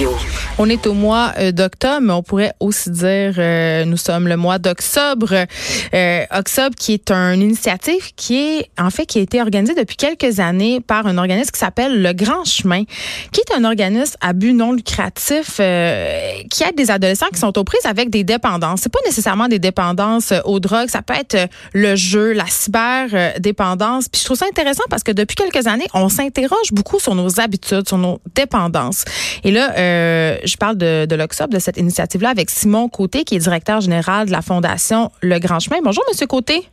Radio. 0.00 0.39
On 0.62 0.68
est 0.68 0.86
au 0.86 0.92
mois 0.92 1.32
euh, 1.38 1.52
d'octobre, 1.52 2.02
mais 2.02 2.12
on 2.12 2.22
pourrait 2.22 2.52
aussi 2.60 2.90
dire 2.90 3.32
euh, 3.38 3.86
nous 3.86 3.96
sommes 3.96 4.28
le 4.28 4.36
mois 4.36 4.58
d'octobre. 4.58 5.46
Euh, 5.94 6.24
octobre 6.30 6.76
qui 6.76 6.92
est 6.92 7.10
une 7.10 7.40
initiative 7.40 8.12
qui 8.14 8.36
est 8.36 8.70
en 8.78 8.90
fait 8.90 9.06
qui 9.06 9.20
a 9.20 9.22
été 9.22 9.40
organisée 9.40 9.74
depuis 9.74 9.96
quelques 9.96 10.38
années 10.38 10.82
par 10.82 11.06
un 11.06 11.16
organisme 11.16 11.50
qui 11.50 11.58
s'appelle 11.58 12.02
le 12.02 12.12
Grand 12.12 12.44
Chemin, 12.44 12.84
qui 13.32 13.40
est 13.40 13.56
un 13.56 13.64
organisme 13.64 14.16
à 14.20 14.34
but 14.34 14.52
non 14.52 14.72
lucratif 14.72 15.56
qui 15.56 16.62
aide 16.62 16.76
des 16.76 16.90
adolescents 16.90 17.30
qui 17.32 17.40
sont 17.40 17.56
aux 17.58 17.64
prises 17.64 17.86
avec 17.86 18.10
des 18.10 18.22
dépendances. 18.22 18.80
C'est 18.82 18.92
pas 18.92 19.00
nécessairement 19.06 19.48
des 19.48 19.58
dépendances 19.58 20.34
aux 20.44 20.60
drogues, 20.60 20.90
ça 20.90 21.00
peut 21.00 21.14
être 21.18 21.48
le 21.72 21.96
jeu, 21.96 22.32
la 22.32 22.46
cyber 22.48 23.40
dépendance. 23.40 24.10
Puis 24.10 24.20
je 24.20 24.26
trouve 24.26 24.36
ça 24.36 24.44
intéressant 24.44 24.84
parce 24.90 25.04
que 25.04 25.12
depuis 25.12 25.36
quelques 25.36 25.66
années, 25.66 25.86
on 25.94 26.10
s'interroge 26.10 26.70
beaucoup 26.72 27.00
sur 27.00 27.14
nos 27.14 27.40
habitudes, 27.40 27.88
sur 27.88 27.96
nos 27.96 28.20
dépendances. 28.34 29.06
Et 29.42 29.52
là, 29.52 29.72
euh, 29.78 30.36
je 30.50 30.56
parle 30.56 30.76
de, 30.76 31.06
de 31.06 31.16
l'OXOP, 31.16 31.50
de 31.50 31.58
cette 31.58 31.78
initiative-là, 31.78 32.28
avec 32.28 32.50
Simon 32.50 32.88
Côté, 32.88 33.24
qui 33.24 33.36
est 33.36 33.38
directeur 33.38 33.80
général 33.80 34.26
de 34.26 34.32
la 34.32 34.42
Fondation 34.42 35.10
Le 35.22 35.38
Grand 35.38 35.60
Chemin. 35.60 35.78
Bonjour, 35.82 36.04
Monsieur 36.08 36.26
Côté. 36.26 36.64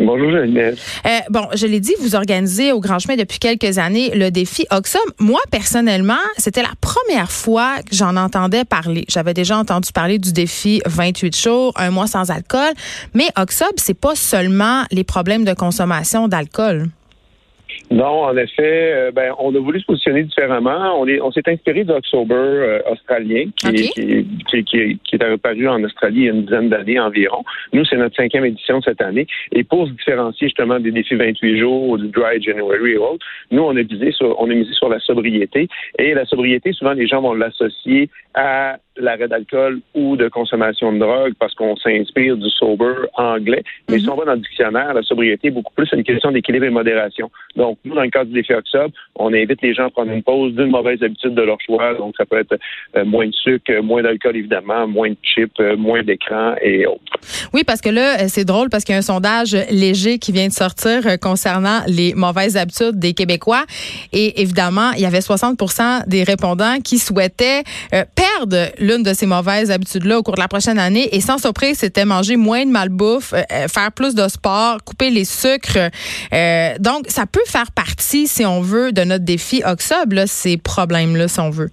Bonjour 0.00 0.32
Geneviève. 0.32 0.76
Euh, 1.06 1.10
bon, 1.30 1.46
je 1.54 1.66
l'ai 1.68 1.78
dit, 1.78 1.94
vous 2.00 2.16
organisez 2.16 2.72
au 2.72 2.80
Grand 2.80 2.98
Chemin 2.98 3.16
depuis 3.16 3.38
quelques 3.38 3.78
années 3.78 4.10
le 4.12 4.30
défi 4.30 4.66
Oxum. 4.72 5.00
Moi, 5.20 5.38
personnellement, 5.52 6.18
c'était 6.36 6.62
la 6.62 6.72
première 6.80 7.30
fois 7.30 7.76
que 7.88 7.94
j'en 7.94 8.16
entendais 8.16 8.64
parler. 8.64 9.04
J'avais 9.08 9.34
déjà 9.34 9.56
entendu 9.56 9.92
parler 9.92 10.18
du 10.18 10.32
défi 10.32 10.82
28 10.86 11.36
jours, 11.36 11.72
un 11.76 11.90
mois 11.90 12.08
sans 12.08 12.32
alcool, 12.32 12.72
mais 13.14 13.28
Oxum, 13.38 13.68
c'est 13.76 13.94
pas 13.94 14.16
seulement 14.16 14.82
les 14.90 15.04
problèmes 15.04 15.44
de 15.44 15.54
consommation 15.54 16.26
d'alcool. 16.26 16.88
Non, 17.90 18.24
en 18.24 18.36
effet, 18.36 18.92
euh, 18.94 19.10
ben, 19.12 19.34
on 19.38 19.54
a 19.54 19.58
voulu 19.58 19.80
se 19.80 19.84
positionner 19.84 20.22
différemment. 20.22 20.98
On 20.98 21.06
est, 21.06 21.20
on 21.20 21.30
s'est 21.30 21.46
inspiré 21.46 21.84
d'October 21.84 22.34
euh, 22.34 22.80
australien, 22.90 23.50
qui, 23.56 23.72
qui, 23.72 24.26
qui, 24.50 24.64
qui, 24.64 24.98
qui, 25.04 25.16
est 25.16 25.22
apparu 25.22 25.68
en 25.68 25.82
Australie 25.84 26.20
il 26.20 26.24
y 26.24 26.28
a 26.28 26.32
une 26.32 26.44
dizaine 26.44 26.68
d'années 26.70 26.98
environ. 26.98 27.44
Nous, 27.72 27.84
c'est 27.84 27.96
notre 27.96 28.16
cinquième 28.16 28.46
édition 28.46 28.80
cette 28.80 29.02
année. 29.02 29.26
Et 29.52 29.64
pour 29.64 29.86
se 29.86 29.92
différencier 29.92 30.48
justement 30.48 30.80
des 30.80 30.92
défis 30.92 31.14
28 31.14 31.58
jours, 31.58 31.98
du 31.98 32.08
Dry 32.08 32.42
January 32.42 32.92
et 32.92 32.96
autres, 32.96 33.24
nous, 33.50 33.62
on 33.62 33.76
a 33.76 33.82
visé 33.82 34.12
sur, 34.12 34.40
on 34.40 34.50
a 34.50 34.54
misé 34.54 34.72
sur 34.72 34.88
la 34.88 34.98
sobriété. 35.00 35.68
Et 35.98 36.14
la 36.14 36.24
sobriété, 36.24 36.72
souvent, 36.72 36.92
les 36.92 37.06
gens 37.06 37.20
vont 37.20 37.34
l'associer 37.34 38.08
à 38.34 38.78
l'arrêt 38.96 39.28
d'alcool 39.28 39.80
ou 39.94 40.16
de 40.16 40.28
consommation 40.28 40.92
de 40.92 40.98
drogue 40.98 41.34
parce 41.38 41.54
qu'on 41.54 41.76
s'inspire 41.76 42.36
du 42.36 42.48
sober 42.50 42.94
anglais. 43.14 43.62
Mais 43.88 43.98
si 43.98 44.06
mhm. 44.06 44.12
on 44.12 44.16
va 44.16 44.24
dans 44.24 44.32
le 44.34 44.38
dictionnaire, 44.40 44.94
la 44.94 45.02
sobriété 45.02 45.48
est 45.48 45.50
beaucoup 45.50 45.72
plus 45.74 45.90
une 45.92 46.04
question 46.04 46.30
d'équilibre 46.30 46.66
et 46.66 46.70
modération. 46.70 47.30
Donc, 47.56 47.78
nous, 47.84 47.94
dans 47.94 48.02
le 48.02 48.10
cadre 48.10 48.26
du 48.26 48.34
défi 48.34 48.52
octobre, 48.52 48.92
on 49.16 49.32
invite 49.32 49.62
les 49.62 49.74
gens 49.74 49.86
à 49.86 49.90
prendre 49.90 50.12
une 50.12 50.22
pause 50.22 50.54
d'une 50.54 50.70
mauvaise 50.70 51.02
habitude 51.02 51.34
de 51.34 51.42
leur 51.42 51.60
choix. 51.60 51.94
Donc, 51.94 52.14
ça 52.16 52.24
peut 52.24 52.38
être 52.38 52.58
euh, 52.96 53.04
moins 53.04 53.26
de 53.26 53.32
sucre, 53.32 53.72
moins 53.82 54.02
d'alcool, 54.02 54.36
évidemment, 54.36 54.86
moins 54.86 55.10
de 55.10 55.16
chips, 55.22 55.52
euh, 55.60 55.76
moins 55.76 56.02
d'écran 56.02 56.54
et 56.60 56.86
autres. 56.86 57.00
Oui, 57.52 57.62
parce 57.64 57.80
que 57.80 57.90
là, 57.90 58.22
euh, 58.22 58.24
c'est 58.28 58.44
drôle 58.44 58.70
parce 58.70 58.84
qu'il 58.84 58.92
y 58.92 58.96
a 58.96 58.98
un 58.98 59.02
sondage 59.02 59.56
léger 59.70 60.18
qui 60.18 60.32
vient 60.32 60.48
de 60.48 60.52
sortir 60.52 61.02
concernant 61.20 61.80
les 61.86 62.14
mauvaises 62.14 62.56
habitudes 62.56 62.98
des 62.98 63.14
Québécois. 63.14 63.64
Et 64.12 64.40
évidemment, 64.40 64.92
il 64.96 65.02
y 65.02 65.06
avait 65.06 65.20
60 65.20 65.58
des 66.06 66.22
répondants 66.22 66.78
qui 66.84 66.98
souhaitaient 66.98 67.62
perdre 67.90 68.33
l'une 68.78 69.02
de 69.02 69.12
ces 69.12 69.26
mauvaises 69.26 69.70
habitudes-là 69.70 70.18
au 70.18 70.22
cours 70.22 70.34
de 70.34 70.40
la 70.40 70.48
prochaine 70.48 70.78
année. 70.78 71.08
Et 71.12 71.20
sans 71.20 71.38
surprise, 71.38 71.78
c'était 71.78 72.04
manger 72.04 72.36
moins 72.36 72.64
de 72.64 72.70
malbouffe, 72.70 73.32
euh, 73.32 73.42
euh, 73.52 73.68
faire 73.68 73.92
plus 73.92 74.14
de 74.14 74.28
sport, 74.28 74.82
couper 74.84 75.10
les 75.10 75.24
sucres. 75.24 75.90
Euh, 76.32 76.74
donc, 76.78 77.06
ça 77.08 77.26
peut 77.26 77.44
faire 77.46 77.70
partie, 77.74 78.26
si 78.26 78.44
on 78.44 78.60
veut, 78.60 78.92
de 78.92 79.02
notre 79.02 79.24
défi 79.24 79.62
Oxob, 79.64 80.14
ces 80.26 80.56
problèmes-là, 80.56 81.28
si 81.28 81.40
on 81.40 81.50
veut. 81.50 81.70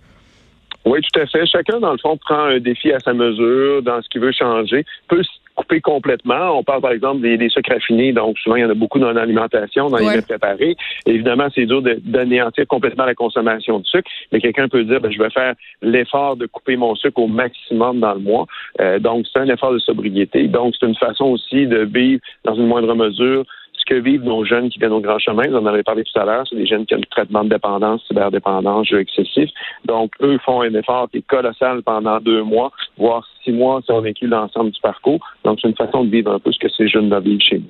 Oui, 0.85 0.99
tout 1.01 1.19
à 1.19 1.27
fait. 1.27 1.45
Chacun, 1.45 1.79
dans 1.79 1.91
le 1.91 1.97
fond, 1.99 2.17
prend 2.17 2.45
un 2.45 2.59
défi 2.59 2.91
à 2.91 2.99
sa 2.99 3.13
mesure 3.13 3.83
dans 3.83 4.01
ce 4.01 4.09
qu'il 4.09 4.21
veut 4.21 4.31
changer. 4.31 4.85
Peut 5.07 5.21
couper 5.55 5.81
complètement. 5.81 6.57
On 6.57 6.63
parle 6.63 6.81
par 6.81 6.91
exemple 6.91 7.21
des, 7.21 7.49
sucres 7.49 7.71
raffinés, 7.71 8.13
donc 8.13 8.37
souvent 8.39 8.55
il 8.55 8.61
y 8.61 8.65
en 8.65 8.69
a 8.69 8.73
beaucoup 8.73 8.99
dans 8.99 9.11
l'alimentation, 9.11 9.89
dans 9.89 9.97
les 9.97 10.05
mets 10.05 10.21
préparés. 10.21 10.75
évidemment, 11.05 11.47
c'est 11.53 11.65
dur 11.65 11.81
d'anéantir 11.81 12.67
complètement 12.67 13.05
la 13.05 13.15
consommation 13.15 13.79
de 13.79 13.85
sucre, 13.85 14.09
mais 14.31 14.39
quelqu'un 14.39 14.67
peut 14.67 14.83
dire 14.83 15.01
ben, 15.01 15.11
je 15.11 15.21
vais 15.21 15.29
faire 15.29 15.53
l'effort 15.81 16.35
de 16.35 16.45
couper 16.45 16.75
mon 16.75 16.95
sucre 16.95 17.19
au 17.19 17.27
maximum 17.27 17.99
dans 17.99 18.13
le 18.13 18.19
mois. 18.19 18.45
Euh, 18.79 18.99
donc 18.99 19.25
c'est 19.31 19.39
un 19.39 19.47
effort 19.47 19.73
de 19.73 19.79
sobriété. 19.79 20.47
Donc 20.47 20.75
c'est 20.79 20.87
une 20.87 20.95
façon 20.95 21.25
aussi 21.25 21.67
de 21.67 21.79
vivre 21.79 22.21
dans 22.43 22.55
une 22.55 22.67
moindre 22.67 22.95
mesure 22.95 23.45
ce 23.81 23.95
que 23.95 23.99
vivent 23.99 24.23
nos 24.23 24.45
jeunes 24.45 24.69
qui 24.69 24.79
viennent 24.79 24.91
au 24.91 25.01
grand 25.01 25.19
chemin. 25.19 25.47
Vous 25.47 25.55
en 25.55 25.65
avez 25.65 25.83
parlé 25.83 26.03
tout 26.03 26.19
à 26.19 26.25
l'heure, 26.25 26.45
c'est 26.47 26.55
des 26.55 26.65
jeunes 26.65 26.85
qui 26.85 26.95
ont 26.95 26.99
le 26.99 27.05
traitement 27.05 27.43
de 27.43 27.49
dépendance, 27.49 28.03
cyberdépendance, 28.07 28.87
jeu 28.87 28.99
excessif. 28.99 29.49
Donc, 29.85 30.13
eux 30.21 30.37
font 30.45 30.61
un 30.61 30.73
effort 30.73 31.09
qui 31.09 31.17
est 31.17 31.27
colossal 31.27 31.81
pendant 31.83 32.19
deux 32.19 32.43
mois, 32.43 32.71
voire 32.97 33.27
six 33.43 33.51
mois 33.51 33.81
si 33.85 33.91
on 33.91 34.03
inclut 34.03 34.27
l'ensemble 34.27 34.71
du 34.71 34.79
parcours. 34.81 35.19
Donc, 35.43 35.59
c'est 35.61 35.67
une 35.67 35.75
façon 35.75 36.03
de 36.03 36.09
vivre 36.09 36.31
un 36.31 36.39
peu 36.39 36.51
ce 36.51 36.59
que 36.59 36.69
ces 36.69 36.87
jeunes 36.87 37.17
vivent 37.19 37.39
chez 37.41 37.59
nous. 37.59 37.65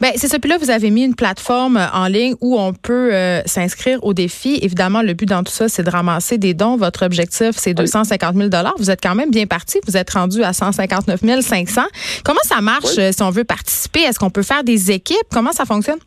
Bien, 0.00 0.10
c'est 0.16 0.28
ça. 0.28 0.38
Puis 0.38 0.50
là, 0.50 0.58
vous 0.58 0.70
avez 0.70 0.90
mis 0.90 1.04
une 1.04 1.14
plateforme 1.14 1.76
euh, 1.76 1.86
en 1.92 2.06
ligne 2.06 2.34
où 2.40 2.58
on 2.58 2.72
peut 2.72 3.12
euh, 3.12 3.40
s'inscrire 3.46 4.02
au 4.04 4.14
défi. 4.14 4.58
Évidemment, 4.62 5.02
le 5.02 5.14
but 5.14 5.26
dans 5.26 5.42
tout 5.42 5.52
ça, 5.52 5.68
c'est 5.68 5.82
de 5.82 5.90
ramasser 5.90 6.38
des 6.38 6.54
dons. 6.54 6.76
Votre 6.76 7.04
objectif, 7.04 7.50
c'est 7.52 7.74
250 7.74 8.36
000 8.36 8.48
Vous 8.78 8.90
êtes 8.90 9.02
quand 9.02 9.14
même 9.14 9.30
bien 9.30 9.46
parti. 9.46 9.78
Vous 9.86 9.96
êtes 9.96 10.10
rendu 10.10 10.42
à 10.42 10.52
159 10.52 11.20
500 11.40 11.82
Comment 12.24 12.40
ça 12.42 12.60
marche 12.60 12.98
euh, 12.98 13.12
si 13.12 13.22
on 13.22 13.30
veut 13.30 13.44
participer? 13.44 14.00
Est-ce 14.00 14.18
qu'on 14.18 14.30
peut 14.30 14.42
faire 14.42 14.64
des 14.64 14.90
équipes? 14.90 15.16
Comment 15.32 15.52
ça 15.52 15.64
fonctionne? 15.64 15.98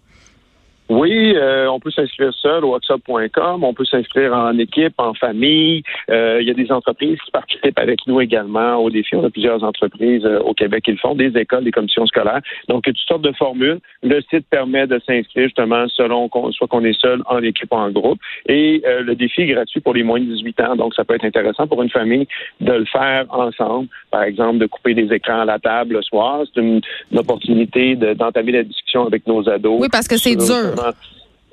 Oui, 0.91 1.34
euh, 1.38 1.68
on 1.68 1.79
peut 1.79 1.90
s'inscrire 1.90 2.34
seul 2.34 2.66
au 2.66 2.72
WhatsApp.com, 2.74 3.63
on 3.63 3.74
peut 3.74 3.85
s'inscrire 3.85 4.34
en 4.34 4.57
équipe, 4.57 4.94
en 4.97 5.13
famille. 5.13 5.84
Euh, 6.09 6.40
il 6.41 6.47
y 6.50 6.52
a 6.52 6.53
des 6.53 6.69
entreprises 6.69 7.18
qui 7.24 7.31
participent 7.31 7.79
avec 7.79 8.06
nous 8.07 8.19
également 8.19 8.75
au 8.75 8.90
défi. 8.90 9.16
On 9.16 9.24
a 9.24 9.29
plusieurs 9.29 9.63
entreprises 9.63 10.25
euh, 10.25 10.41
au 10.41 10.53
Québec 10.53 10.84
qui 10.84 10.91
le 10.91 10.97
font, 10.97 11.16
des 11.16 11.31
écoles, 11.38 11.63
des 11.63 11.72
commissions 11.72 12.06
scolaires. 12.07 12.41
Donc, 12.68 12.84
il 12.85 12.90
y 12.90 12.91
a 12.91 12.94
toutes 12.94 13.07
sortes 13.07 13.22
de 13.22 13.31
formules. 13.31 13.79
Le 14.03 14.19
site 14.29 14.46
permet 14.50 14.85
de 14.85 15.00
s'inscrire 15.07 15.46
justement 15.46 15.88
selon 15.88 16.28
qu'on, 16.28 16.52
soit 16.52 16.68
qu'on 16.68 16.84
est 16.84 17.00
seul, 17.00 17.22
en 17.28 17.41
équipe 17.41 17.72
ou 17.72 17.78
en 17.78 17.90
groupe. 17.90 18.19
Et 18.47 18.84
le 18.85 19.16
défi 19.16 19.44
est 19.44 19.53
gratuit 19.53 19.79
pour 19.79 19.94
les 19.94 20.03
moins 20.03 20.19
de 20.19 20.25
18 20.25 20.59
ans. 20.59 20.75
Donc, 20.75 20.94
ça 20.94 21.06
peut 21.06 21.16
être 21.16 21.23
intéressant 21.23 21.68
pour 21.68 21.81
une 21.81 21.90
famille 21.90 22.28
de 22.59 22.73
le 22.73 22.85
faire 22.85 23.28
ensemble. 23.29 23.88
Par 24.09 24.23
exemple, 24.23 24.58
de 24.58 24.66
couper 24.66 24.94
des 24.94 25.13
écrans 25.13 25.40
à 25.40 25.46
la 25.46 25.58
table 25.58 25.94
le 25.94 26.02
soir. 26.02 26.41
C'est 26.53 26.59
une, 26.59 26.81
opportunité 27.16 27.96
d'entamer 27.96 28.52
la 28.52 28.63
discussion 28.63 29.06
avec 29.06 29.25
nos 29.28 29.47
ados. 29.47 29.79
Oui, 29.79 29.88
parce 29.90 30.08
que 30.08 30.18
c'est 30.18 30.35
dur. 30.35 30.81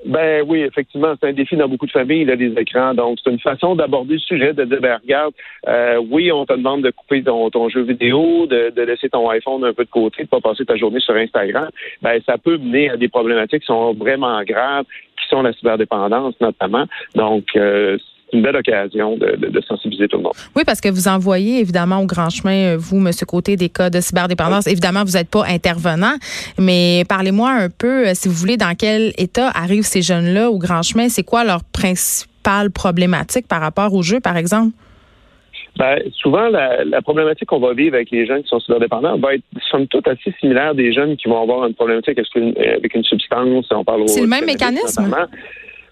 Ben 0.06 0.44
oui, 0.46 0.60
effectivement, 0.60 1.14
c'est 1.20 1.28
un 1.28 1.32
défi 1.32 1.56
dans 1.56 1.68
beaucoup 1.68 1.86
de 1.86 1.90
familles, 1.90 2.22
il 2.22 2.30
a 2.30 2.36
des 2.36 2.52
écrans. 2.56 2.94
Donc, 2.94 3.18
c'est 3.22 3.30
une 3.30 3.40
façon 3.40 3.74
d'aborder 3.74 4.14
le 4.14 4.20
sujet, 4.20 4.52
de 4.52 4.64
dire, 4.64 4.80
ben 4.80 4.98
regarde, 5.02 5.34
euh, 5.66 6.00
oui, 6.10 6.30
on 6.30 6.46
te 6.46 6.52
demande 6.52 6.82
de 6.82 6.90
couper 6.90 7.22
ton, 7.22 7.68
jeu 7.68 7.82
vidéo, 7.82 8.46
de, 8.46 8.72
laisser 8.80 9.08
ton 9.08 9.28
iPhone 9.28 9.64
un 9.64 9.72
peu 9.72 9.84
de 9.84 9.90
côté, 9.90 10.22
de 10.22 10.28
pas 10.28 10.40
passer 10.40 10.64
ta 10.64 10.76
journée 10.76 11.00
sur 11.00 11.14
Instagram. 11.14 11.68
Ben, 12.00 12.20
ça 12.24 12.38
peut 12.38 12.58
mener 12.58 12.90
à 12.90 12.96
des 12.96 13.08
problématiques 13.08 13.62
qui 13.62 13.66
sont 13.66 13.92
vraiment 13.94 14.40
graves, 14.44 14.84
qui 15.20 15.28
sont 15.28 15.42
la 15.42 15.52
cyberdépendance 15.52 16.34
notamment. 16.40 16.84
Donc, 17.16 17.48
euh, 17.56 17.98
une 18.32 18.42
belle 18.42 18.56
occasion 18.56 19.16
de, 19.16 19.60
sensibiliser 19.66 20.08
tout 20.08 20.18
le 20.18 20.24
monde. 20.24 20.32
Oui, 20.56 20.62
parce 20.64 20.80
que 20.80 20.88
vous 20.88 21.08
envoyez 21.08 21.60
évidemment 21.60 22.00
au 22.00 22.06
grand 22.06 22.30
chemin, 22.30 22.74
euh, 22.74 22.76
vous, 22.78 22.98
Monsieur 22.98 23.26
Côté, 23.26 23.56
des 23.56 23.68
cas 23.68 23.90
de 23.90 24.00
cyberdépendance. 24.00 24.66
Évidemment, 24.66 25.04
vous 25.04 25.12
n'êtes 25.12 25.30
pas 25.30 25.44
intervenant, 25.46 26.14
mais 26.58 27.04
parlez-moi 27.08 27.50
un 27.50 27.68
peu, 27.70 28.08
euh, 28.08 28.12
si 28.14 28.28
vous 28.28 28.34
voulez, 28.34 28.56
dans 28.56 28.74
quel 28.74 29.12
état 29.18 29.50
arrivent 29.50 29.84
ces 29.84 30.02
jeunes-là 30.02 30.50
au 30.50 30.58
grand 30.58 30.82
chemin? 30.82 31.08
C'est 31.08 31.24
quoi 31.24 31.44
leur 31.44 31.64
principale 31.64 32.70
problématique 32.70 33.46
par 33.48 33.60
rapport 33.60 33.92
au 33.94 34.02
jeu, 34.02 34.20
par 34.20 34.36
exemple? 34.36 34.72
Ben, 35.78 36.00
souvent, 36.20 36.48
la, 36.48 37.02
problématique 37.02 37.48
qu'on 37.48 37.60
va 37.60 37.72
vivre 37.72 37.94
avec 37.94 38.10
les 38.10 38.26
jeunes 38.26 38.42
qui 38.42 38.48
sont 38.48 38.58
cyberdépendants 38.58 39.16
va 39.18 39.34
être, 39.34 39.44
somme 39.70 39.86
toute, 39.86 40.08
assez 40.08 40.34
similaire 40.40 40.74
des 40.74 40.92
jeunes 40.92 41.16
qui 41.16 41.28
vont 41.28 41.40
avoir 41.40 41.66
une 41.68 41.74
problématique 41.74 42.18
avec 42.18 42.94
une, 42.94 43.04
substance. 43.04 43.66
On 43.70 43.84
parle 43.84 44.08
C'est 44.08 44.20
le 44.20 44.26
même 44.26 44.44
mécanisme? 44.44 45.14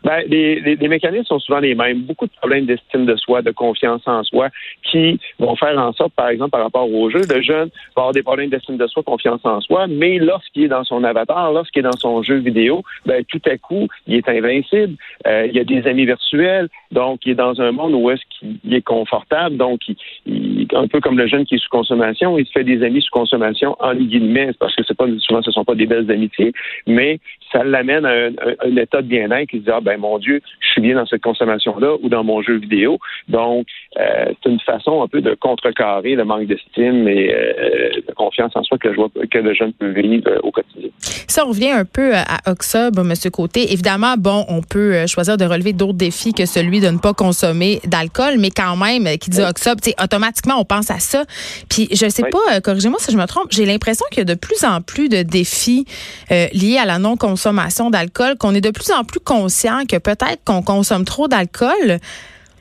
Ben, 0.06 0.22
les, 0.28 0.60
les, 0.60 0.88
mécanismes 0.88 1.24
sont 1.24 1.40
souvent 1.40 1.58
les 1.58 1.74
mêmes. 1.74 2.02
Beaucoup 2.02 2.26
de 2.26 2.32
problèmes 2.40 2.64
d'estime 2.64 3.06
de 3.06 3.16
soi, 3.16 3.42
de 3.42 3.50
confiance 3.50 4.02
en 4.06 4.22
soi, 4.22 4.50
qui 4.84 5.18
vont 5.40 5.56
faire 5.56 5.76
en 5.76 5.92
sorte, 5.94 6.12
par 6.12 6.28
exemple, 6.28 6.52
par 6.52 6.62
rapport 6.62 6.88
au 6.88 7.10
jeu, 7.10 7.22
le 7.28 7.42
jeune 7.42 7.70
va 7.96 8.02
avoir 8.02 8.12
des 8.12 8.22
problèmes 8.22 8.48
d'estime 8.48 8.76
de 8.76 8.86
soi, 8.86 9.02
confiance 9.02 9.40
en 9.42 9.60
soi, 9.60 9.88
mais 9.88 10.18
lorsqu'il 10.18 10.62
est 10.62 10.68
dans 10.68 10.84
son 10.84 11.02
avatar, 11.02 11.52
lorsqu'il 11.52 11.80
est 11.80 11.90
dans 11.90 11.98
son 11.98 12.22
jeu 12.22 12.36
vidéo, 12.36 12.84
ben, 13.04 13.24
tout 13.24 13.42
à 13.46 13.58
coup, 13.58 13.88
il 14.06 14.14
est 14.14 14.28
invincible. 14.28 14.94
Euh, 15.26 15.48
il 15.52 15.58
a 15.58 15.64
des 15.64 15.84
amis 15.88 16.06
virtuels, 16.06 16.68
donc 16.92 17.26
il 17.26 17.32
est 17.32 17.34
dans 17.34 17.60
un 17.60 17.72
monde 17.72 17.94
où 17.94 18.08
est-ce 18.08 18.22
qu'il 18.38 18.74
est 18.74 18.82
confortable, 18.82 19.56
donc 19.56 19.80
il, 19.88 20.68
un 20.72 20.86
peu 20.86 21.00
comme 21.00 21.18
le 21.18 21.26
jeune 21.26 21.44
qui 21.44 21.56
est 21.56 21.58
sous 21.58 21.68
consommation, 21.68 22.38
il 22.38 22.46
se 22.46 22.52
fait 22.52 22.62
des 22.62 22.84
amis 22.84 23.02
sous 23.02 23.10
consommation 23.10 23.76
en 23.80 23.92
guillemets, 23.94 24.52
parce 24.60 24.76
que 24.76 24.82
c'est 24.86 24.96
pas 24.96 25.06
souvent 25.18 25.42
ce 25.42 25.50
sont 25.50 25.64
pas 25.64 25.74
des 25.74 25.86
belles 25.86 26.08
amitiés, 26.12 26.52
mais 26.86 27.18
ça 27.52 27.64
l'amène 27.64 28.04
à 28.04 28.10
un, 28.10 28.76
état 28.76 29.02
de 29.02 29.06
bien-être 29.06 29.48
qui 29.48 29.60
dit 29.60 29.70
ah 29.72 29.80
ben 29.80 29.98
mon 29.98 30.18
Dieu, 30.18 30.40
je 30.60 30.68
suis 30.68 30.80
bien 30.80 30.96
dans 30.96 31.06
cette 31.06 31.22
consommation-là 31.22 31.96
ou 32.02 32.08
dans 32.08 32.24
mon 32.24 32.42
jeu 32.42 32.56
vidéo. 32.56 32.98
Donc 33.28 33.66
euh, 33.98 34.32
c'est 34.42 34.50
une 34.50 34.60
façon 34.60 35.02
un 35.02 35.08
peu 35.08 35.20
de 35.20 35.34
contrecarrer 35.34 36.14
le 36.14 36.24
manque 36.24 36.46
d'estime 36.46 37.08
et 37.08 37.32
euh, 37.32 37.90
de 38.06 38.12
confiance 38.14 38.52
en 38.54 38.62
soi 38.62 38.78
que 38.78 38.90
je 38.90 38.96
vois 38.96 39.08
que 39.30 39.38
le 39.38 39.54
jeune 39.54 39.72
peut 39.72 39.90
vivre 39.90 40.30
au 40.42 40.50
quotidien. 40.50 40.90
Ça 41.28 41.44
on 41.44 41.50
revient 41.50 41.70
un 41.70 41.84
peu 41.84 42.14
à 42.14 42.50
Oxob, 42.50 42.98
Monsieur 43.00 43.30
Côté. 43.30 43.72
Évidemment, 43.72 44.14
bon, 44.18 44.44
on 44.48 44.62
peut 44.62 45.06
choisir 45.06 45.36
de 45.36 45.44
relever 45.44 45.72
d'autres 45.72 45.98
défis 45.98 46.32
que 46.32 46.46
celui 46.46 46.80
de 46.80 46.88
ne 46.88 46.98
pas 46.98 47.14
consommer 47.14 47.80
d'alcool, 47.84 48.34
mais 48.38 48.50
quand 48.50 48.76
même, 48.76 49.04
qui 49.18 49.30
dit 49.30 49.42
Oxob, 49.42 49.78
automatiquement 50.02 50.54
on 50.58 50.64
pense 50.64 50.90
à 50.90 50.98
ça. 50.98 51.24
Puis 51.68 51.88
je 51.92 52.08
sais 52.08 52.24
pas, 52.30 52.60
corrigez-moi 52.60 52.98
si 53.00 53.12
je 53.12 53.16
me 53.16 53.26
trompe, 53.26 53.48
j'ai 53.50 53.66
l'impression 53.66 54.06
qu'il 54.10 54.18
y 54.18 54.22
a 54.22 54.24
de 54.24 54.38
plus 54.38 54.64
en 54.64 54.80
plus 54.80 55.08
de 55.08 55.22
défis 55.22 55.84
liés 56.30 56.78
à 56.78 56.86
la 56.86 56.98
non-consommation 56.98 57.35
consommation 57.36 57.90
d'alcool, 57.90 58.36
qu'on 58.38 58.54
est 58.54 58.62
de 58.62 58.70
plus 58.70 58.90
en 58.90 59.04
plus 59.04 59.20
conscient 59.20 59.84
que 59.86 59.98
peut-être 59.98 60.42
qu'on 60.46 60.62
consomme 60.62 61.04
trop 61.04 61.28
d'alcool. 61.28 61.98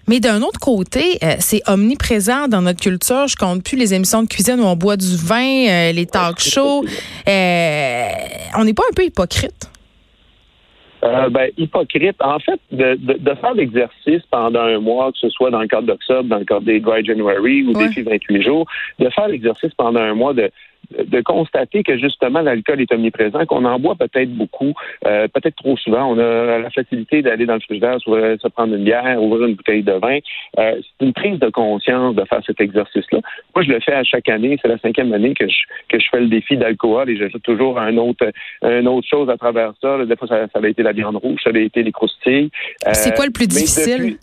Mais 0.09 0.19
d'un 0.19 0.41
autre 0.41 0.59
côté, 0.59 1.17
euh, 1.23 1.35
c'est 1.39 1.61
omniprésent 1.65 2.49
dans 2.49 2.61
notre 2.61 2.81
culture. 2.81 3.25
Je 3.27 3.37
compte 3.37 3.63
plus 3.63 3.77
les 3.77 3.93
émissions 3.93 4.21
de 4.21 4.27
cuisine 4.27 4.59
où 4.59 4.65
on 4.65 4.75
boit 4.75 4.97
du 4.97 5.15
vin, 5.15 5.67
euh, 5.69 5.91
les 5.93 6.05
talk 6.05 6.39
shows. 6.39 6.83
Euh, 7.27 8.07
on 8.57 8.65
n'est 8.65 8.73
pas 8.73 8.83
un 8.91 8.93
peu 8.93 9.05
hypocrite? 9.05 9.71
ben, 11.29 11.51
hypocrite. 11.57 12.17
En 12.19 12.39
fait, 12.39 12.59
de, 12.71 13.33
faire 13.39 13.53
l'exercice 13.53 14.23
pendant 14.29 14.61
un 14.61 14.79
mois, 14.79 15.11
que 15.11 15.19
ce 15.19 15.29
soit 15.29 15.51
dans 15.51 15.61
le 15.61 15.67
cadre 15.67 15.87
d'octobre, 15.87 16.27
dans 16.27 16.39
le 16.39 16.45
cadre 16.45 16.65
des 16.65 16.79
Dry 16.79 17.05
January 17.05 17.63
ou 17.63 17.73
des 17.73 18.01
28 18.01 18.41
jours, 18.41 18.65
de 18.99 19.09
faire 19.09 19.27
l'exercice 19.27 19.73
pendant 19.77 20.01
un 20.01 20.15
mois 20.15 20.33
de 20.33 20.51
de 20.91 21.21
constater 21.21 21.83
que 21.83 21.97
justement 21.97 22.41
l'alcool 22.41 22.81
est 22.81 22.91
omniprésent, 22.91 23.45
qu'on 23.45 23.65
en 23.65 23.79
boit 23.79 23.95
peut-être 23.95 24.31
beaucoup, 24.33 24.73
euh, 25.05 25.27
peut-être 25.27 25.55
trop 25.55 25.77
souvent. 25.77 26.11
On 26.11 26.17
a 26.19 26.59
la 26.59 26.69
facilité 26.69 27.21
d'aller 27.21 27.45
dans 27.45 27.55
le 27.55 27.59
frigidaire, 27.59 27.99
se 27.99 28.47
prendre 28.47 28.75
une 28.75 28.83
bière, 28.83 29.21
ouvrir 29.21 29.47
une 29.47 29.55
bouteille 29.55 29.83
de 29.83 29.93
vin. 29.93 30.19
Euh, 30.59 30.79
c'est 30.79 31.05
une 31.05 31.13
prise 31.13 31.39
de 31.39 31.49
conscience 31.49 32.15
de 32.15 32.23
faire 32.25 32.41
cet 32.45 32.61
exercice-là. 32.61 33.19
Moi, 33.55 33.63
je 33.63 33.69
le 33.71 33.79
fais 33.79 33.93
à 33.93 34.03
chaque 34.03 34.29
année. 34.29 34.57
C'est 34.61 34.67
la 34.67 34.77
cinquième 34.79 35.13
année 35.13 35.33
que 35.33 35.47
je, 35.47 35.57
que 35.89 35.99
je 35.99 36.05
fais 36.09 36.19
le 36.19 36.27
défi 36.27 36.57
d'alcool 36.57 37.09
et 37.09 37.17
j'ajoute 37.17 37.43
toujours 37.43 37.79
un 37.79 37.97
autre, 37.97 38.31
une 38.61 38.87
autre 38.87 39.07
chose 39.07 39.29
à 39.29 39.37
travers 39.37 39.73
ça. 39.81 40.05
Des 40.05 40.15
fois, 40.15 40.27
ça, 40.27 40.47
ça 40.51 40.59
avait 40.59 40.71
été 40.71 40.83
la 40.83 40.93
viande 40.93 41.17
rouge, 41.17 41.39
ça 41.43 41.49
avait 41.49 41.65
été 41.65 41.83
les 41.83 41.91
croustilles. 41.91 42.49
c'est 42.93 43.15
quoi 43.15 43.25
le 43.25 43.31
plus 43.31 43.45
euh, 43.45 43.47
difficile? 43.47 44.17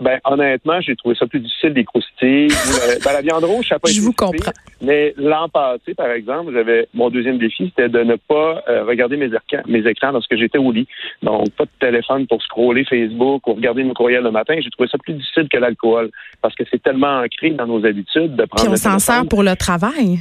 Ben, 0.00 0.20
honnêtement, 0.24 0.80
j'ai 0.80 0.94
trouvé 0.94 1.16
ça 1.16 1.26
plus 1.26 1.40
difficile 1.40 1.74
des 1.74 1.84
croustilles. 1.84 2.48
ben, 3.04 3.12
la 3.12 3.20
viande 3.20 3.44
rouge, 3.44 3.68
ça 3.68 3.78
pas 3.78 3.90
Je 3.90 4.00
vous 4.00 4.12
comprends. 4.12 4.52
Mais 4.80 5.12
l'an 5.16 5.48
passé, 5.48 5.94
par 5.94 6.10
exemple, 6.10 6.52
j'avais 6.52 6.86
mon 6.94 7.10
deuxième 7.10 7.38
défi, 7.38 7.72
c'était 7.74 7.88
de 7.88 8.04
ne 8.04 8.14
pas 8.14 8.62
euh, 8.68 8.84
regarder 8.84 9.16
mes, 9.16 9.26
écrans, 9.26 9.62
mes 9.66 9.84
écrans 9.88 10.12
lorsque 10.12 10.36
j'étais 10.36 10.58
au 10.58 10.70
lit. 10.70 10.86
Donc, 11.22 11.50
pas 11.50 11.64
de 11.64 11.70
téléphone 11.80 12.26
pour 12.28 12.40
scroller 12.42 12.84
Facebook 12.84 13.46
ou 13.48 13.54
regarder 13.54 13.82
mes 13.82 13.92
courriels 13.92 14.22
le 14.22 14.30
matin. 14.30 14.54
J'ai 14.60 14.70
trouvé 14.70 14.88
ça 14.88 14.98
plus 14.98 15.14
difficile 15.14 15.48
que 15.48 15.58
l'alcool 15.58 16.10
parce 16.42 16.54
que 16.54 16.62
c'est 16.70 16.82
tellement 16.82 17.20
ancré 17.20 17.50
dans 17.50 17.66
nos 17.66 17.84
habitudes 17.84 18.36
de 18.36 18.44
prendre. 18.44 18.62
Puis 18.62 18.72
on 18.72 18.76
s'en 18.76 18.98
sert 19.00 19.26
pour 19.28 19.42
le 19.42 19.56
travail. 19.56 20.20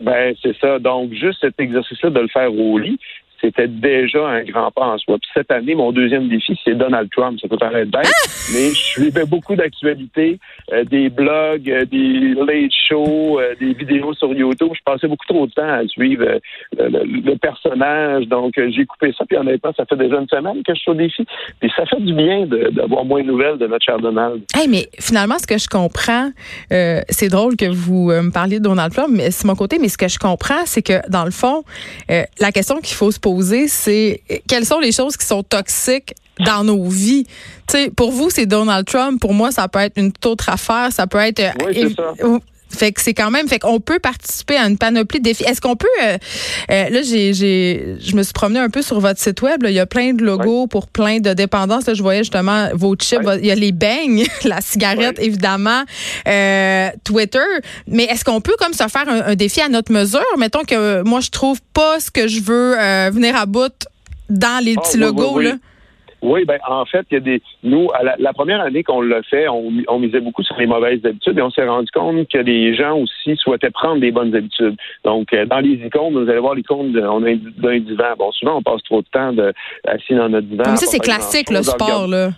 Ben, 0.00 0.34
c'est 0.42 0.56
ça. 0.58 0.78
Donc, 0.78 1.12
juste 1.12 1.40
cet 1.40 1.58
exercice-là 1.60 2.10
de 2.10 2.20
le 2.20 2.28
faire 2.28 2.52
au 2.54 2.78
lit, 2.78 2.98
c'était 3.40 3.68
déjà 3.68 4.26
un 4.26 4.42
grand 4.42 4.70
pas 4.70 4.86
en 4.86 4.98
soi. 4.98 5.16
Puis 5.18 5.30
cette 5.32 5.50
année, 5.50 5.74
mon 5.74 5.92
deuxième 5.92 6.28
défi, 6.28 6.58
c'est 6.64 6.74
Donald 6.74 7.08
Trump. 7.10 7.38
Ça 7.40 7.48
peut 7.48 7.56
paraître 7.56 7.90
bête, 7.90 8.06
mais 8.52 8.70
je 8.70 8.74
suivais 8.74 9.26
beaucoup 9.26 9.54
d'actualités, 9.54 10.38
euh, 10.72 10.84
des 10.84 11.08
blogs, 11.08 11.70
euh, 11.70 11.84
des 11.84 12.34
late 12.34 12.72
shows, 12.88 13.38
euh, 13.38 13.54
des 13.60 13.74
vidéos 13.74 14.12
sur 14.14 14.32
YouTube. 14.32 14.72
Je 14.74 14.82
passais 14.84 15.06
beaucoup 15.06 15.26
trop 15.26 15.46
de 15.46 15.52
temps 15.52 15.68
à 15.68 15.86
suivre 15.86 16.40
le, 16.76 17.36
personnage. 17.36 18.26
Donc, 18.26 18.54
j'ai 18.56 18.84
coupé 18.84 19.14
ça. 19.16 19.24
Puis 19.24 19.36
honnêtement, 19.36 19.72
ça 19.76 19.84
fait 19.84 19.96
déjà 19.96 20.16
une 20.16 20.28
semaine 20.28 20.62
que 20.64 20.74
je 20.74 20.80
suis 20.80 20.90
au 20.90 20.94
défi. 20.94 21.24
Puis 21.60 21.70
ça 21.76 21.86
fait 21.86 22.00
du 22.00 22.12
bien 22.12 22.46
d'avoir 22.46 23.04
moins 23.04 23.22
de 23.22 23.28
nouvelles 23.28 23.58
de 23.58 23.66
notre 23.66 23.84
cher 23.84 23.98
Donald. 23.98 24.42
Hey, 24.56 24.66
mais 24.66 24.88
finalement, 24.98 25.38
ce 25.38 25.46
que 25.46 25.58
je 25.58 25.68
comprends, 25.68 26.30
c'est 26.70 27.28
drôle 27.28 27.56
que 27.56 27.66
vous 27.66 28.10
me 28.10 28.32
parliez 28.32 28.58
de 28.58 28.64
Donald 28.64 28.92
Trump, 28.92 29.10
mais 29.12 29.30
c'est 29.30 29.46
mon 29.46 29.54
côté. 29.54 29.78
Mais 29.78 29.88
ce 29.88 29.98
que 29.98 30.08
je 30.08 30.18
comprends, 30.18 30.64
c'est 30.64 30.82
que 30.82 31.08
dans 31.08 31.24
le 31.24 31.30
fond, 31.30 31.62
la 32.08 32.50
question 32.52 32.80
qu'il 32.80 32.96
faut 32.96 33.12
se 33.12 33.20
poser 33.20 33.27
c'est 33.68 34.22
quelles 34.46 34.66
sont 34.66 34.80
les 34.80 34.92
choses 34.92 35.16
qui 35.16 35.26
sont 35.26 35.42
toxiques 35.42 36.14
dans 36.44 36.64
nos 36.64 36.84
vies. 36.88 37.26
sais, 37.68 37.90
pour 37.90 38.12
vous, 38.12 38.30
c'est 38.30 38.46
Donald 38.46 38.86
Trump. 38.86 39.20
Pour 39.20 39.34
moi, 39.34 39.50
ça 39.50 39.68
peut 39.68 39.80
être 39.80 39.96
une 39.96 40.12
toute 40.12 40.26
autre 40.26 40.48
affaire. 40.48 40.92
Ça 40.92 41.06
peut 41.06 41.18
être. 41.18 41.42
Oui, 41.66 41.94
ça. 41.96 42.14
Fait 42.70 42.92
que 42.92 43.00
c'est 43.00 43.14
quand 43.14 43.30
même, 43.30 43.48
fait 43.48 43.58
qu'on 43.58 43.80
peut 43.80 43.98
participer 43.98 44.56
à 44.56 44.66
une 44.66 44.78
panoplie 44.78 45.20
de 45.20 45.24
défis. 45.24 45.44
Est-ce 45.44 45.60
qu'on 45.60 45.76
peut, 45.76 45.86
euh, 46.02 46.18
euh, 46.70 46.88
là, 46.90 47.02
j'ai, 47.02 47.32
j'ai, 47.32 47.96
je 48.00 48.14
me 48.14 48.22
suis 48.22 48.32
promené 48.32 48.60
un 48.60 48.68
peu 48.68 48.82
sur 48.82 49.00
votre 49.00 49.20
site 49.20 49.40
web. 49.42 49.62
il 49.64 49.72
y 49.72 49.80
a 49.80 49.86
plein 49.86 50.12
de 50.12 50.24
logos 50.24 50.66
pour 50.66 50.86
plein 50.86 51.18
de 51.18 51.32
dépendances. 51.32 51.86
Là, 51.86 51.94
je 51.94 52.02
voyais 52.02 52.20
justement 52.20 52.68
vos 52.74 52.94
chips. 52.94 53.20
Il 53.40 53.46
y 53.46 53.50
a 53.50 53.54
les 53.54 53.72
beignes, 53.72 54.26
la 54.44 54.60
cigarette, 54.60 55.18
évidemment, 55.18 55.82
euh, 56.26 56.90
Twitter. 57.04 57.38
Mais 57.86 58.04
est-ce 58.04 58.24
qu'on 58.24 58.40
peut 58.40 58.56
comme 58.58 58.74
se 58.74 58.86
faire 58.88 59.08
un, 59.08 59.34
défi 59.34 59.60
à 59.60 59.68
notre 59.68 59.92
mesure? 59.92 60.20
Mettons 60.36 60.64
que 60.64 61.02
moi, 61.02 61.20
je 61.20 61.30
trouve 61.30 61.60
pas 61.72 62.00
ce 62.00 62.10
que 62.10 62.28
je 62.28 62.40
veux 62.40 62.76
venir 63.10 63.36
à 63.36 63.46
bout 63.46 63.72
dans 64.28 64.62
les 64.62 64.74
ah, 64.76 64.80
petits 64.80 64.98
logos, 64.98 65.38
là. 65.40 65.54
Oui, 66.20 66.44
ben 66.44 66.58
en 66.66 66.84
fait, 66.84 67.06
il 67.10 67.14
y 67.14 67.16
a 67.16 67.20
des. 67.20 67.42
Nous, 67.62 67.88
à 67.94 68.16
la, 68.18 68.32
première 68.32 68.60
année 68.60 68.82
qu'on 68.82 69.00
l'a 69.00 69.22
fait, 69.22 69.48
on, 69.48 69.70
on, 69.86 69.98
misait 69.98 70.20
beaucoup 70.20 70.42
sur 70.42 70.56
les 70.56 70.66
mauvaises 70.66 71.04
habitudes 71.04 71.38
et 71.38 71.42
on 71.42 71.50
s'est 71.50 71.66
rendu 71.66 71.90
compte 71.92 72.28
que 72.28 72.38
les 72.38 72.74
gens 72.74 72.98
aussi 72.98 73.36
souhaitaient 73.36 73.70
prendre 73.70 74.00
des 74.00 74.10
bonnes 74.10 74.34
habitudes. 74.34 74.76
Donc, 75.04 75.32
euh, 75.32 75.46
dans 75.46 75.60
les 75.60 75.74
icônes, 75.74 76.14
vous 76.14 76.28
allez 76.28 76.40
voir 76.40 76.54
l'icône 76.54 76.92
d'un 76.92 77.78
divan. 77.78 78.14
Bon, 78.18 78.32
souvent, 78.32 78.56
on 78.56 78.62
passe 78.62 78.82
trop 78.82 79.00
de 79.00 79.06
temps 79.12 79.32
de, 79.32 79.52
assis 79.86 80.14
dans 80.14 80.28
notre 80.28 80.48
divan. 80.48 80.64
Mais 80.66 80.76
ça, 80.76 80.86
c'est 80.86 80.98
classique, 80.98 81.50
le 81.50 81.62
sport, 81.62 82.08
là. 82.08 82.30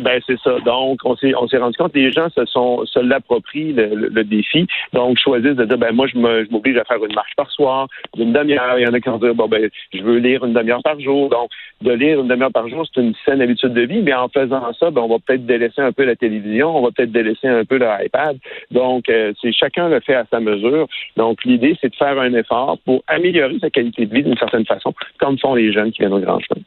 Ben 0.00 0.20
c'est 0.26 0.38
ça. 0.40 0.58
Donc 0.64 1.00
on 1.04 1.16
s'est 1.16 1.32
rendu 1.32 1.76
compte 1.76 1.92
que 1.92 1.98
les 1.98 2.10
gens 2.10 2.28
se 2.30 2.44
sont 2.46 2.84
se 2.86 2.98
l'approprient 2.98 3.72
le, 3.72 4.24
défi. 4.24 4.66
Donc 4.92 5.18
choisissent 5.18 5.56
de 5.56 5.64
dire 5.64 5.78
ben 5.78 5.92
moi 5.92 6.06
je 6.06 6.18
m'oblige 6.18 6.76
à 6.76 6.84
faire 6.84 7.02
une 7.04 7.14
marche 7.14 7.34
par 7.36 7.50
soir, 7.50 7.88
d'une 8.14 8.32
demi-heure. 8.32 8.78
Il 8.78 8.82
y 8.82 8.88
en 8.88 8.92
a 8.92 9.00
qui 9.00 9.08
vont 9.08 9.18
dire 9.18 9.34
bon 9.34 9.46
ben 9.46 9.70
je 9.92 10.02
veux 10.02 10.18
lire 10.18 10.44
une 10.44 10.54
demi-heure 10.54 10.82
par 10.82 10.98
jour. 11.00 11.28
Donc 11.30 11.50
de 11.82 11.92
lire 11.92 12.20
une 12.20 12.28
demi-heure 12.28 12.52
par 12.52 12.68
jour 12.68 12.84
c'est 12.92 13.00
une 13.00 13.14
saine 13.24 13.40
habitude 13.40 13.74
de 13.74 13.82
vie. 13.82 14.02
Mais 14.02 14.12
en 14.12 14.28
faisant 14.28 14.72
ça 14.78 14.90
ben 14.90 15.02
on 15.02 15.08
va 15.08 15.18
peut-être 15.24 15.46
délaisser 15.46 15.80
un 15.80 15.92
peu 15.92 16.04
la 16.04 16.16
télévision, 16.16 16.76
on 16.76 16.82
va 16.82 16.90
peut-être 16.90 17.12
délaisser 17.12 17.46
un 17.48 17.64
peu 17.64 17.76
l'iPad. 17.76 18.38
Donc 18.72 19.08
euh, 19.08 19.32
c'est 19.40 19.52
chacun 19.52 19.88
le 19.88 20.00
fait 20.00 20.14
à 20.14 20.24
sa 20.30 20.40
mesure. 20.40 20.88
Donc 21.16 21.44
l'idée 21.44 21.76
c'est 21.80 21.90
de 21.90 21.96
faire 21.96 22.18
un 22.18 22.34
effort 22.34 22.78
pour 22.84 23.04
améliorer 23.06 23.58
sa 23.60 23.70
qualité 23.70 24.06
de 24.06 24.14
vie 24.14 24.24
d'une 24.24 24.36
certaine 24.36 24.66
façon, 24.66 24.92
comme 25.18 25.38
font 25.38 25.54
les 25.54 25.72
jeunes 25.72 25.92
qui 25.92 26.00
viennent 26.00 26.12
au 26.12 26.20
Grand 26.20 26.40
Chemin. 26.40 26.62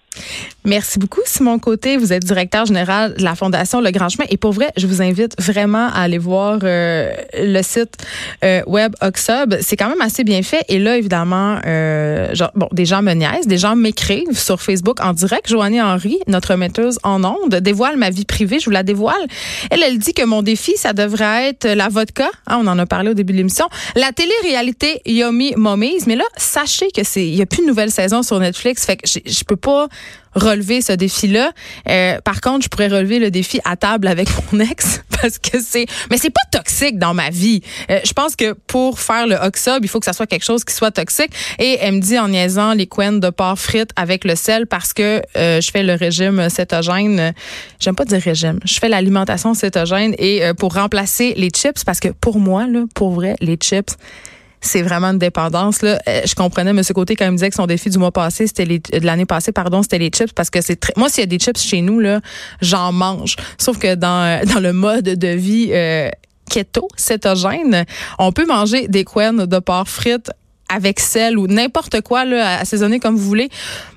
Merci 0.65 1.00
beaucoup 1.00 1.22
Simon 1.25 1.60
Côté. 1.60 1.98
Vous 1.98 2.13
êtes 2.13 2.24
directeur 2.24 2.65
général 2.65 3.08
la 3.17 3.35
Fondation 3.35 3.81
Le 3.81 3.91
Grand 3.91 4.09
Chemin. 4.09 4.25
Et 4.29 4.38
pour 4.38 4.51
vrai, 4.51 4.71
je 4.77 4.88
vous 4.88 5.01
invite 5.01 5.35
vraiment 5.41 5.88
à 5.88 6.01
aller 6.01 6.17
voir 6.17 6.59
euh, 6.63 7.11
le 7.38 7.61
site 7.61 7.95
euh, 8.44 8.61
web 8.67 8.95
Oxub. 9.01 9.56
C'est 9.61 9.77
quand 9.77 9.89
même 9.89 10.01
assez 10.01 10.23
bien 10.23 10.41
fait. 10.44 10.63
Et 10.69 10.79
là, 10.79 10.97
évidemment, 10.97 11.59
euh, 11.65 12.33
genre, 12.33 12.51
bon, 12.56 12.67
des 12.71 12.85
gens 12.85 13.01
me 13.01 13.13
niaisent, 13.13 13.47
des 13.47 13.57
gens 13.57 13.75
m'écrivent 13.75 14.38
sur 14.38 14.61
Facebook 14.61 15.00
en 15.01 15.13
direct. 15.13 15.50
Joanie 15.50 15.81
Henry, 15.81 16.19
notre 16.27 16.56
metteuse 16.56 17.00
en 17.03 17.23
ondes, 17.23 17.56
dévoile 17.56 17.97
ma 17.97 18.09
vie 18.09 18.25
privée. 18.25 18.59
Je 18.59 18.65
vous 18.65 18.71
la 18.71 18.83
dévoile. 18.83 19.25
Elle, 19.71 19.83
elle 19.83 19.97
dit 19.97 20.13
que 20.13 20.25
mon 20.25 20.41
défi, 20.41 20.73
ça 20.75 20.94
devrait 20.94 21.50
être 21.50 21.67
la 21.67 21.89
vodka. 21.89 22.29
Ah, 22.45 22.57
on 22.59 22.67
en 22.67 22.77
a 22.77 22.85
parlé 22.85 23.12
au 23.12 23.13
début 23.13 23.34
de 23.34 23.38
l'émission. 23.38 23.67
La 23.95 24.12
télé-réalité 24.12 25.01
Yomi 25.05 25.53
Mommies. 25.55 26.00
Mais 26.07 26.15
là, 26.15 26.25
sachez 26.38 26.89
que 26.91 27.03
c'est, 27.03 27.27
il 27.27 27.36
y 27.36 27.41
a 27.41 27.45
plus 27.45 27.62
de 27.62 27.67
nouvelle 27.67 27.91
saison 27.91 28.24
sur 28.24 28.39
Netflix. 28.39 28.86
Fait 28.86 28.98
que 28.98 29.07
je 29.07 29.43
peux 29.43 29.55
pas 29.55 29.88
relever 30.36 30.81
ce 30.81 30.93
défi-là. 30.93 31.51
Euh, 31.88 32.19
par 32.22 32.41
contre, 32.41 32.63
je 32.63 32.69
pourrais 32.69 32.88
relever 33.00 33.20
le 33.20 33.32
défi 33.32 33.60
à 33.65 33.75
table 33.75 34.08
avec 34.08 34.29
mon 34.51 34.60
ex 34.72 35.01
parce 35.22 35.38
que 35.38 35.60
c'est, 35.62 35.86
mais 36.10 36.18
c'est 36.18 36.29
pas 36.29 36.41
toxique 36.51 36.98
dans 36.98 37.13
ma 37.13 37.29
vie. 37.29 37.62
Euh, 37.89 38.00
je 38.06 38.13
pense 38.13 38.36
que 38.36 38.53
pour 38.53 39.00
faire 39.00 39.27
le 39.27 39.36
Oxob, 39.36 39.84
il 39.84 39.89
faut 39.89 40.00
que 40.00 40.06
ça 40.06 40.13
soit 40.13 40.27
quelque 40.27 40.46
chose 40.46 40.63
qui 40.63 40.74
soit 40.74 40.91
toxique. 40.91 41.32
Et 41.58 41.77
elle 41.82 41.96
me 41.96 42.00
dit 42.00 42.18
en 42.18 42.29
niaisant 42.29 42.74
les 42.74 42.88
couennes 42.88 43.20
de 43.20 43.29
porc 43.29 43.58
frites 43.58 43.91
avec 43.96 44.24
le 44.24 44.36
sel 44.36 44.65
parce 44.68 44.94
que 44.94 45.22
euh, 45.36 45.60
je 45.60 45.72
fais 45.72 45.84
le 45.84 45.94
régime 45.94 46.50
cétogène. 46.50 47.34
J'aime 47.79 47.96
pas 47.96 48.06
dire 48.06 48.22
régime. 48.22 48.60
Je 48.63 48.79
fais 48.79 48.89
l'alimentation 48.89 49.53
cétogène 49.53 50.15
et 50.18 50.44
pour 50.58 50.74
remplacer 50.74 51.34
les 51.36 51.50
chips 51.50 51.84
parce 51.84 52.00
que 52.00 52.10
pour 52.10 52.39
moi 52.39 52.68
là, 52.68 52.84
pour 52.94 53.12
vrai, 53.12 53.36
les 53.41 53.56
chips 53.56 53.96
c'est 54.62 54.82
vraiment 54.82 55.08
une 55.08 55.20
dépendance. 55.20 55.82
Là. 55.82 56.00
Euh, 56.08 56.22
je 56.25 56.36
comprenais 56.36 56.72
M. 56.72 56.82
Côté 56.94 57.16
quand 57.16 57.25
il 57.25 57.32
me 57.32 57.36
disait 57.38 57.50
que 57.50 57.56
son 57.56 57.68
défi 57.68 57.89
du 57.89 57.98
mois 57.98 58.12
passé, 58.12 58.48
c'était 58.48 58.66
les, 58.66 58.80
de 58.80 59.06
l'année 59.06 59.25
passée, 59.25 59.51
pardon, 59.51 59.82
c'était 59.82 60.00
les 60.00 60.10
chips 60.10 60.34
parce 60.34 60.50
que 60.50 60.62
c'est 60.62 60.75
très. 60.75 60.94
Moi, 60.98 61.10
s'il 61.10 61.22
y 61.22 61.24
a 61.24 61.28
des 61.28 61.39
chips 61.39 61.60
chez 61.60 61.82
nous, 61.82 62.00
là, 62.00 62.22
j'en 62.62 62.92
mange. 62.92 63.36
Sauf 63.58 63.78
que 63.80 63.96
dans, 63.96 64.24
euh, 64.24 64.46
dans 64.54 64.60
le 64.60 64.74
mode 64.74 65.06
de 65.06 65.28
vie 65.28 65.70
euh, 65.72 66.10
keto, 66.50 66.88
cétogène, 66.96 67.86
on 68.18 68.32
peut 68.32 68.46
manger 68.46 68.88
des 68.88 69.04
couennes 69.04 69.46
de 69.46 69.60
porc 69.60 69.88
frites 69.88 70.32
avec 70.69 70.99
sel 70.99 71.38
ou 71.38 71.47
n'importe 71.47 72.01
quoi 72.01 72.25
là, 72.25 72.59
assaisonner 72.59 72.99
comme 72.99 73.15
vous 73.15 73.23
voulez. 73.25 73.49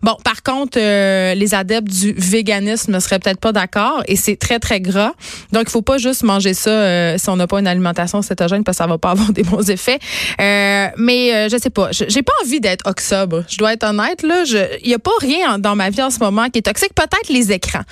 Bon, 0.02 0.16
par 0.24 0.42
contre, 0.42 0.78
euh, 0.80 1.34
les 1.34 1.54
adeptes 1.54 1.88
du 1.88 2.12
véganisme 2.16 2.92
ne 2.92 2.98
seraient 2.98 3.18
peut-être 3.18 3.40
pas 3.40 3.52
d'accord 3.52 4.02
et 4.08 4.16
c'est 4.16 4.36
très 4.36 4.58
très 4.58 4.80
gras. 4.80 5.12
Donc 5.52 5.64
il 5.66 5.70
faut 5.70 5.82
pas 5.82 5.98
juste 5.98 6.22
manger 6.22 6.54
ça 6.54 6.70
euh, 6.70 7.18
si 7.18 7.28
on 7.28 7.36
n'a 7.36 7.46
pas 7.46 7.60
une 7.60 7.66
alimentation 7.66 8.22
cétogène 8.22 8.64
parce 8.64 8.78
que 8.78 8.84
ça 8.84 8.88
va 8.88 8.98
pas 8.98 9.10
avoir 9.12 9.32
des 9.32 9.42
bons 9.42 9.70
effets. 9.70 9.98
Euh, 10.40 10.88
mais 10.96 11.48
je 11.50 11.56
sais 11.58 11.70
pas, 11.70 11.90
j'ai 11.92 12.22
pas 12.22 12.32
envie 12.42 12.60
d'être 12.60 12.86
oxobre. 12.88 13.44
Je 13.48 13.58
dois 13.58 13.74
être 13.74 13.84
honnête 13.84 14.22
là, 14.22 14.44
il 14.82 14.88
y 14.88 14.94
a 14.94 14.98
pas 14.98 15.10
rien 15.20 15.58
dans 15.58 15.76
ma 15.76 15.90
vie 15.90 16.02
en 16.02 16.10
ce 16.10 16.18
moment 16.20 16.48
qui 16.48 16.58
est 16.58 16.62
toxique, 16.62 16.94
peut-être 16.94 17.28
les 17.28 17.52
écrans. 17.52 17.82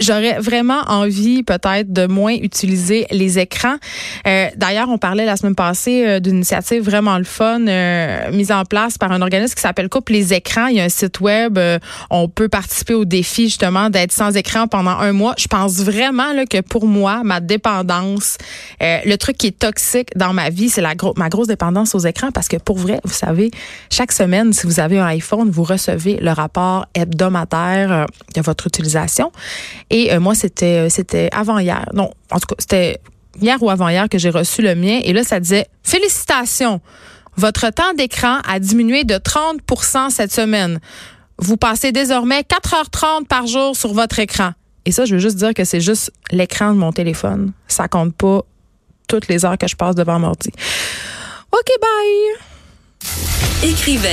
J'aurais 0.00 0.38
vraiment 0.40 0.80
envie 0.88 1.42
peut-être 1.42 1.92
de 1.92 2.06
moins 2.06 2.34
utiliser 2.34 3.06
les 3.10 3.38
écrans. 3.38 3.76
d'ailleurs, 4.24 4.88
on 4.88 4.98
parlait 4.98 5.24
la 5.24 5.36
semaine 5.36 5.54
passée 5.54 6.20
d'une 6.20 6.36
initiative 6.36 6.82
vraiment 6.82 7.18
le 7.18 7.24
fun 7.24 7.60
euh, 8.08 8.30
mise 8.32 8.50
en 8.50 8.64
place 8.64 8.96
par 8.96 9.12
un 9.12 9.20
organisme 9.20 9.54
qui 9.54 9.60
s'appelle 9.60 9.88
Coupe 9.88 10.08
les 10.08 10.32
écrans. 10.32 10.68
Il 10.68 10.76
y 10.76 10.80
a 10.80 10.84
un 10.84 10.88
site 10.88 11.20
web. 11.20 11.58
Euh, 11.58 11.78
on 12.10 12.28
peut 12.28 12.48
participer 12.48 12.94
au 12.94 13.04
défi 13.04 13.44
justement 13.44 13.90
d'être 13.90 14.12
sans 14.12 14.34
écran 14.34 14.66
pendant 14.66 14.92
un 14.92 15.12
mois. 15.12 15.34
Je 15.36 15.46
pense 15.46 15.76
vraiment 15.80 16.32
là, 16.32 16.46
que 16.46 16.60
pour 16.62 16.86
moi, 16.86 17.22
ma 17.22 17.40
dépendance, 17.40 18.38
euh, 18.82 18.98
le 19.04 19.16
truc 19.18 19.36
qui 19.36 19.48
est 19.48 19.58
toxique 19.58 20.08
dans 20.16 20.32
ma 20.32 20.48
vie, 20.48 20.70
c'est 20.70 20.80
la 20.80 20.94
ma 21.16 21.28
grosse 21.28 21.48
dépendance 21.48 21.94
aux 21.94 22.00
écrans 22.00 22.30
parce 22.32 22.48
que 22.48 22.56
pour 22.56 22.78
vrai, 22.78 22.98
vous 23.04 23.12
savez, 23.12 23.50
chaque 23.90 24.12
semaine, 24.12 24.52
si 24.52 24.66
vous 24.66 24.80
avez 24.80 24.98
un 24.98 25.06
iPhone, 25.06 25.50
vous 25.50 25.64
recevez 25.64 26.16
le 26.16 26.30
rapport 26.30 26.86
hebdomadaire 26.94 28.06
de 28.34 28.40
votre 28.40 28.66
utilisation. 28.66 29.32
Et 29.90 30.16
moi, 30.18 30.34
c'était 30.34 30.88
c'était 30.88 31.28
avant 31.32 31.58
hier. 31.58 31.84
Non, 31.92 32.10
en 32.30 32.38
tout 32.38 32.46
cas, 32.46 32.56
c'était 32.58 33.00
hier 33.40 33.62
ou 33.62 33.70
avant-hier 33.70 34.08
que 34.08 34.18
j'ai 34.18 34.30
reçu 34.30 34.62
le 34.62 34.74
mien. 34.74 35.00
Et 35.04 35.12
là, 35.12 35.24
ça 35.24 35.40
disait 35.40 35.66
Félicitations! 35.82 36.80
Votre 37.38 37.70
temps 37.70 37.94
d'écran 37.94 38.40
a 38.48 38.58
diminué 38.58 39.04
de 39.04 39.14
30% 39.14 40.10
cette 40.10 40.32
semaine. 40.32 40.80
Vous 41.38 41.56
passez 41.56 41.92
désormais 41.92 42.40
4h30 42.40 43.26
par 43.26 43.46
jour 43.46 43.76
sur 43.76 43.94
votre 43.94 44.18
écran. 44.18 44.54
Et 44.84 44.90
ça, 44.90 45.04
je 45.04 45.14
veux 45.14 45.20
juste 45.20 45.36
dire 45.36 45.54
que 45.54 45.62
c'est 45.62 45.80
juste 45.80 46.10
l'écran 46.32 46.74
de 46.74 46.78
mon 46.80 46.90
téléphone. 46.90 47.52
Ça 47.68 47.86
compte 47.86 48.12
pas 48.16 48.40
toutes 49.06 49.28
les 49.28 49.44
heures 49.44 49.56
que 49.56 49.68
je 49.68 49.76
passe 49.76 49.94
devant 49.94 50.18
mon 50.18 50.28
ordi. 50.28 50.50
OK, 51.52 51.68
bye. 51.80 53.70
Écrivaine. 53.70 54.02